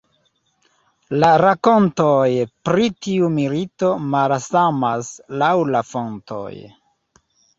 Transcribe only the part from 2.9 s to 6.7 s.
tiu milito malsamas laŭ la fontoj.